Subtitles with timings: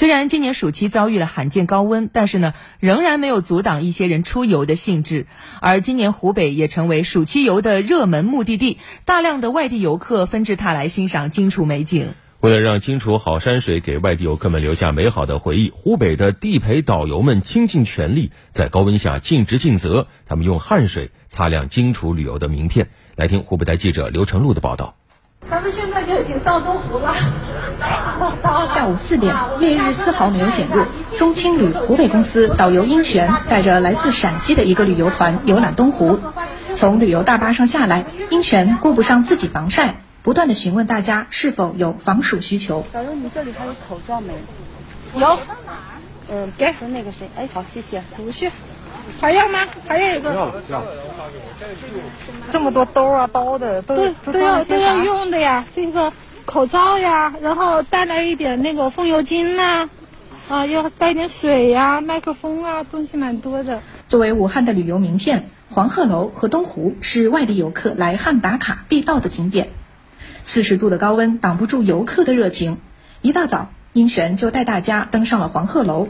[0.00, 5.26] 虽然今年暑期遭遇了罕见高温，但是呢，仍然没有阻挡一些人出游的兴致。
[5.60, 12.14] 而今年湖北也成为暑期游的热门目的地，大量的外地游客纷至沓来欣赏荆楚美景。
[12.40, 20.06] 为了让荆楚好山水给外地游客们留下美好的回忆，湖北的地陪导游们倾尽全力，在高温下尽职尽责。
[20.24, 22.88] 他们用汗水擦亮荆楚旅游的名片。
[23.16, 24.96] 来听湖北台记者刘成路的报道。
[25.48, 27.14] 咱们现在就已经到东湖了。
[28.74, 30.86] 下午四点，烈日丝毫没有减弱。
[31.18, 36.18] 中青旅湖北公司导游殷璇带着来自陕西的一个旅游团游览东湖。
[36.76, 39.96] 从旅游大巴上下来，殷璇顾不上自己防晒。
[40.22, 42.84] 不断的询问大家是否有防暑需求。
[42.92, 44.34] 导游，你这里还有口罩没？
[45.18, 45.38] 有。
[46.30, 47.30] 嗯，给是那个谁？
[47.36, 48.02] 哎，好，谢谢。
[48.16, 48.50] 不是，
[49.20, 49.66] 还要吗？
[49.86, 50.32] 还要一个。
[50.34, 50.82] 要要。
[52.50, 53.94] 这么多兜啊包的都
[54.32, 56.12] 都要都要用的呀，这个
[56.44, 59.88] 口罩呀，然后带来一点那个风油精呐，
[60.48, 63.80] 啊，要带点水呀，麦克风啊，东西蛮多的。
[64.08, 69.68] 作为武汉的旅游名片，黄鹤楼和东湖是外地游客来汉打卡必到的景点。
[70.44, 72.78] 四十度的高温挡不住游客的热情，
[73.20, 76.08] 一大早，英璇就带大家登上了黄鹤楼。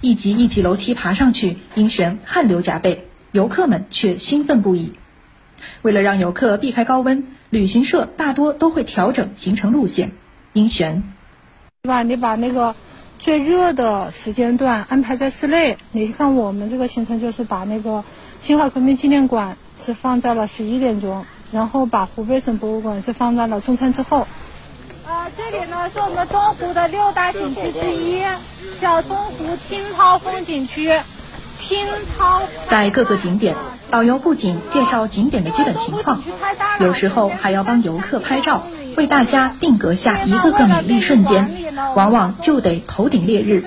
[0.00, 4.92] 一级一级楼梯爬上去，殷璇汗流浃背，游客们却兴奋不已。
[5.82, 10.12] 为了让游客避开高温，旅行社大多都会调整行程路线。
[10.52, 11.02] 殷璇，
[11.82, 12.02] 是吧？
[12.02, 12.74] 你把那个
[13.18, 15.76] 最热的时间段安排在室内。
[15.92, 18.04] 你看我们这个行程就是把那个
[18.40, 21.24] 辛亥革命纪念馆是放在了十一点钟。
[21.52, 24.28] 然后把湖北省博物馆是放在了中餐之后。
[25.36, 28.22] 这里呢是我们东湖的六大景区之一，
[28.80, 31.00] 叫东湖听涛风景区。
[31.58, 32.42] 听涛。
[32.68, 33.54] 在各个景点，
[33.90, 36.22] 导游不仅介绍景点的基本情况，
[36.80, 43.64] 有时候还要帮游客拍照，为大家定格下一个个美丽瞬间，往往就得头顶烈日。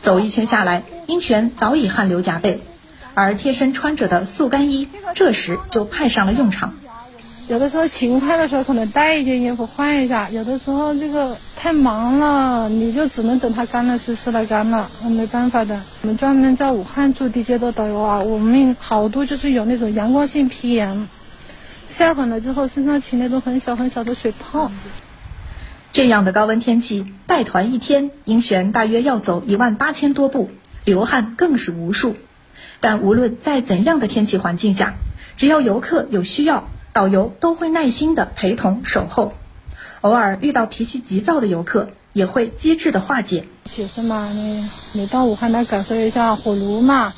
[0.00, 2.62] 走一圈下来，殷璇早已汗流浃背，
[3.14, 6.74] 而贴身穿着的速干衣这时就派上了用场。
[7.48, 15.80] 有的时候勤快的时候可能带一件衣服换一下，有的时候这个太忙了，你就只能等它干了湿湿了干了，那没办法的。
[16.02, 21.08] 我们专门在武汉做地接的导游啊，我们好多就是有那种阳光性皮炎，
[21.88, 24.70] 晒狠了之后身上起那种很小很小的水泡。
[25.90, 30.50] 这样的高温天气，带团一天，英璇大约要走一万八千多步，
[30.84, 32.14] 流汗更是无数。
[32.82, 34.96] 但无论在怎样的天气环境下，
[35.38, 36.68] 只要游客有需要。
[36.92, 39.32] 导游都会耐心的陪同守候，
[40.00, 43.46] 偶尔遇到脾气急躁的游客，也会机智的化解。
[43.64, 47.12] 其实嘛，你你到武汉来感受一下火炉嘛，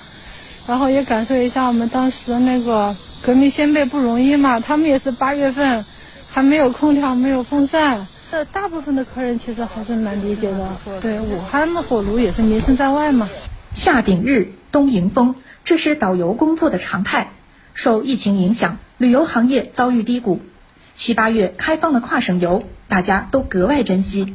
[0.67, 5.85] 然后也感受一下我们当时那个革命先辈不容易嘛，他们也是八月份，
[6.31, 8.07] 还没有空调，没有风扇。
[8.31, 10.69] 这大部分的客人其实还是蛮理解的。
[11.01, 13.29] 对，武汉的火炉也是名声在外嘛。
[13.73, 17.33] 夏顶日，冬迎风，这是导游工作的常态。
[17.75, 18.79] 受疫情影响。
[19.01, 20.41] 旅游行业遭遇低谷，
[20.93, 24.35] 七八月开放了跨省游，大家都格外珍惜。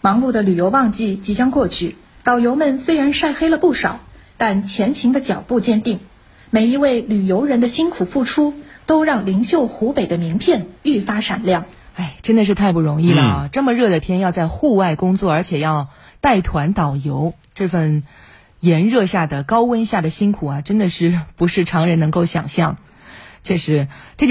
[0.00, 3.98] 忙碌的旅游旺季即将过去，导游们虽然晒黑了不少，
[4.36, 5.98] 但前行的脚步坚定。
[6.50, 8.54] 每一位旅游人的辛苦付出，
[8.86, 11.66] 都让灵秀湖北的名片愈发闪亮。
[11.96, 13.48] 哎，真的是太不容易了啊！
[13.50, 15.88] 这么热的天，要在户外工作，而且要
[16.20, 18.04] 带团导游，这份
[18.60, 22.76] 炎热下的高温下的辛苦啊，真的是不是常人能够想象。
[23.42, 24.30] 确实，这几。